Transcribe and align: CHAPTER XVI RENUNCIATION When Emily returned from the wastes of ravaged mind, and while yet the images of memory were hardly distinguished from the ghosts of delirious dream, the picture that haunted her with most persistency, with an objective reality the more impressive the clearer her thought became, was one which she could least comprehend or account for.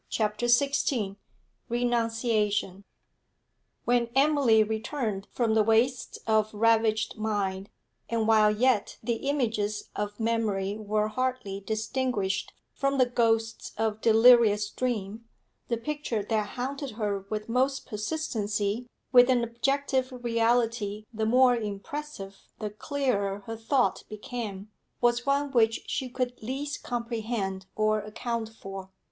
CHAPTER 0.09 0.47
XVI 0.47 1.17
RENUNCIATION 1.69 2.85
When 3.85 4.09
Emily 4.15 4.63
returned 4.63 5.27
from 5.31 5.53
the 5.53 5.61
wastes 5.61 6.17
of 6.25 6.51
ravaged 6.55 7.17
mind, 7.19 7.69
and 8.09 8.27
while 8.27 8.49
yet 8.49 8.97
the 9.03 9.29
images 9.29 9.91
of 9.95 10.19
memory 10.19 10.75
were 10.75 11.09
hardly 11.09 11.59
distinguished 11.59 12.51
from 12.73 12.97
the 12.97 13.05
ghosts 13.05 13.73
of 13.77 14.01
delirious 14.01 14.71
dream, 14.71 15.25
the 15.67 15.77
picture 15.77 16.23
that 16.23 16.47
haunted 16.47 16.93
her 16.97 17.27
with 17.29 17.47
most 17.47 17.85
persistency, 17.85 18.87
with 19.11 19.29
an 19.29 19.43
objective 19.43 20.11
reality 20.23 21.05
the 21.13 21.27
more 21.27 21.55
impressive 21.55 22.37
the 22.57 22.71
clearer 22.71 23.43
her 23.45 23.55
thought 23.55 24.01
became, 24.09 24.71
was 24.99 25.27
one 25.27 25.51
which 25.51 25.83
she 25.85 26.09
could 26.09 26.41
least 26.41 26.81
comprehend 26.81 27.67
or 27.75 27.99
account 27.99 28.49
for. 28.49 28.89